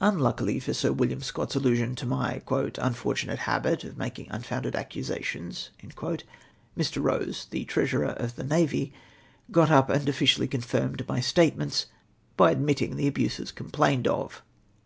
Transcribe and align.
Unluckily 0.00 0.58
for 0.58 0.72
Sk 0.72 0.98
William 0.98 1.20
Scott's 1.20 1.54
allusion 1.54 1.94
to 1.94 2.06
my" 2.06 2.40
un 2.78 2.94
fortunate 2.94 3.40
habit 3.40 3.84
of 3.84 3.98
making 3.98 4.30
unfomided 4.30 4.74
accusations," 4.74 5.68
Mr, 5.82 6.24
Eose, 6.74 7.46
the 7.50 7.66
treasurer 7.66 8.12
of 8.12 8.36
the 8.36 8.44
Nav^^, 8.44 8.92
got 9.50 9.70
up 9.70 9.90
and 9.90 10.08
officially 10.08 10.48
confirmed 10.48 11.06
my 11.06 11.20
statements, 11.20 11.84
by 12.38 12.50
admitting 12.52 12.96
the 12.96 13.06
abuses 13.06 13.52
com 13.52 13.68
plained 13.68 14.08
of! 14.08 14.42